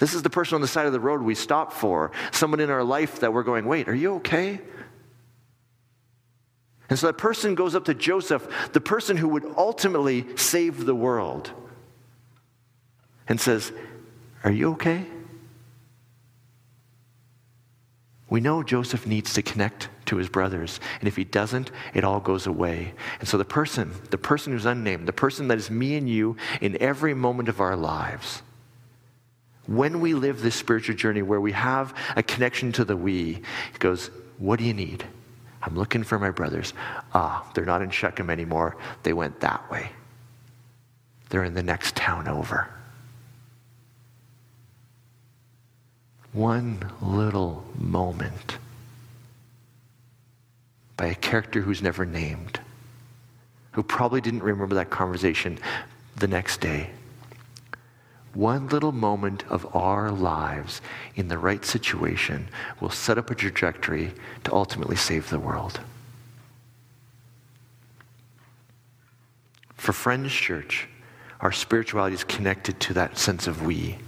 [0.00, 2.70] This is the person on the side of the road we stop for, someone in
[2.70, 4.58] our life that we're going, wait, are you okay?
[6.88, 10.94] And so that person goes up to Joseph, the person who would ultimately save the
[10.94, 11.52] world,
[13.28, 13.72] and says,
[14.42, 15.04] Are you okay?
[18.28, 22.20] We know Joseph needs to connect to his brothers, and if he doesn't, it all
[22.20, 22.94] goes away.
[23.20, 26.36] And so the person, the person who's unnamed, the person that is me and you
[26.60, 28.42] in every moment of our lives,
[29.66, 33.34] When we live this spiritual journey where we have a connection to the we,
[33.72, 35.04] he goes, What do you need?
[35.62, 36.72] I'm looking for my brothers.
[37.12, 38.76] Ah, they're not in Shechem anymore.
[39.02, 39.90] They went that way.
[41.28, 42.68] They're in the next town over.
[46.32, 48.58] One little moment
[50.96, 52.60] by a character who's never named,
[53.72, 55.58] who probably didn't remember that conversation
[56.16, 56.90] the next day.
[58.34, 60.80] One little moment of our lives
[61.16, 62.48] in the right situation
[62.80, 64.12] will set up a trajectory
[64.44, 65.80] to ultimately save the world.
[69.74, 70.88] For Friends Church,
[71.40, 73.98] our spirituality is connected to that sense of we,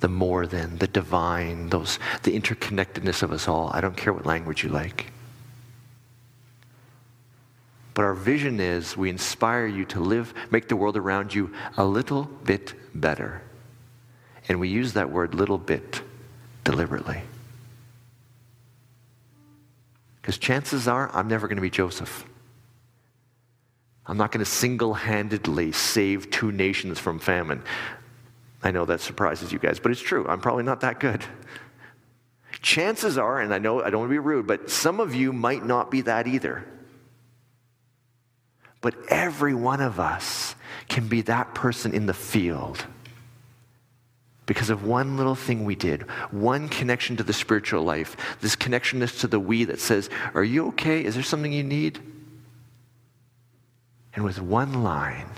[0.00, 3.70] the more than, the divine, those, the interconnectedness of us all.
[3.74, 5.12] I don't care what language you like.
[7.92, 11.84] But our vision is we inspire you to live, make the world around you a
[11.84, 13.42] little bit better.
[14.48, 16.02] And we use that word little bit
[16.64, 17.22] deliberately.
[20.20, 22.24] Because chances are I'm never going to be Joseph.
[24.06, 27.62] I'm not going to single handedly save two nations from famine.
[28.62, 30.26] I know that surprises you guys, but it's true.
[30.28, 31.24] I'm probably not that good.
[32.62, 35.32] Chances are, and I know I don't want to be rude, but some of you
[35.32, 36.64] might not be that either.
[38.80, 40.45] But every one of us
[40.96, 42.86] can be that person in the field
[44.46, 49.20] because of one little thing we did, one connection to the spiritual life, this connectionness
[49.20, 51.04] to the we that says, Are you okay?
[51.04, 51.98] Is there something you need?
[54.14, 55.28] And with one line,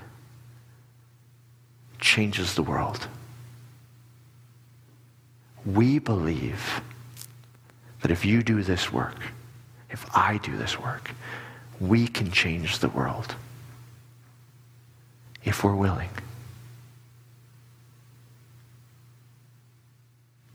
[1.98, 3.08] changes the world.
[5.66, 6.80] We believe
[8.02, 9.20] that if you do this work,
[9.90, 11.10] if I do this work,
[11.80, 13.34] we can change the world
[15.48, 16.10] if we're willing.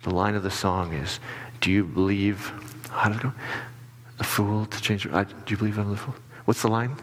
[0.04, 1.20] The line of the song is
[1.60, 2.52] Do you believe,
[2.89, 3.34] how did it go?
[4.20, 6.16] A fool to change, I, do you believe I'm the fool?
[6.46, 6.96] What's the line?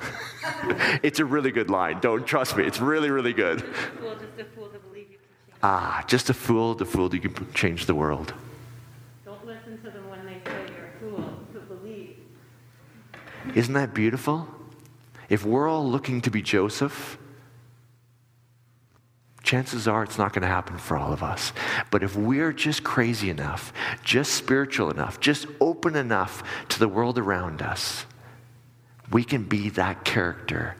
[1.02, 2.00] it's a really good line.
[2.00, 2.64] Don't trust me.
[2.64, 3.62] It's really, really good.
[5.62, 8.32] Ah, just a fool to fool you can change the world.
[9.24, 12.16] Don't listen to them when they say you're a fool to believe.
[13.54, 14.57] Isn't that beautiful?
[15.28, 17.18] If we're all looking to be Joseph,
[19.42, 21.52] chances are it's not going to happen for all of us.
[21.90, 23.72] But if we're just crazy enough,
[24.02, 28.04] just spiritual enough, just open enough to the world around us,
[29.10, 30.76] we can be that character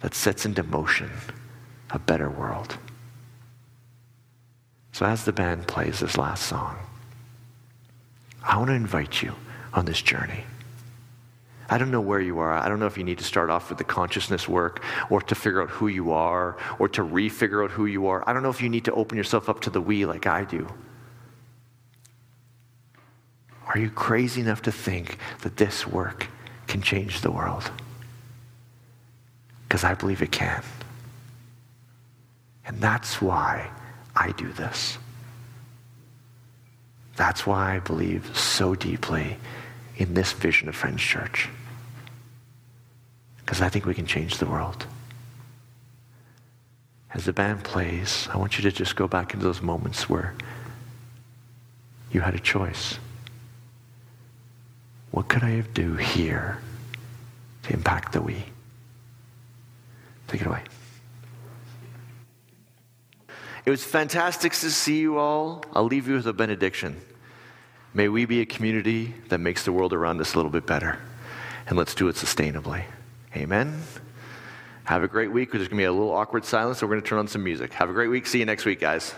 [0.00, 1.10] that sets into motion
[1.90, 2.78] a better world.
[4.92, 6.78] So, as the band plays this last song,
[8.42, 9.34] I want to invite you
[9.74, 10.44] on this journey.
[11.68, 12.52] I don't know where you are.
[12.52, 15.34] I don't know if you need to start off with the consciousness work or to
[15.34, 18.22] figure out who you are or to refigure out who you are.
[18.28, 20.44] I don't know if you need to open yourself up to the we like I
[20.44, 20.68] do.
[23.66, 26.28] Are you crazy enough to think that this work
[26.68, 27.68] can change the world?
[29.68, 30.62] Because I believe it can.
[32.64, 33.70] And that's why
[34.14, 34.98] I do this.
[37.16, 39.36] That's why I believe so deeply
[39.96, 41.48] in this vision of Friends Church.
[43.38, 44.86] Because I think we can change the world.
[47.14, 50.34] As the band plays, I want you to just go back into those moments where
[52.12, 52.98] you had a choice.
[55.12, 56.58] What could I have do here
[57.62, 58.44] to impact the we?
[60.28, 60.62] Take it away.
[63.64, 65.64] It was fantastic to see you all.
[65.72, 67.00] I'll leave you with a benediction.
[67.96, 70.98] May we be a community that makes the world around us a little bit better.
[71.66, 72.84] And let's do it sustainably.
[73.34, 73.82] Amen.
[74.84, 75.50] Have a great week.
[75.50, 77.42] There's going to be a little awkward silence, so we're going to turn on some
[77.42, 77.72] music.
[77.72, 78.26] Have a great week.
[78.26, 79.14] See you next week, guys.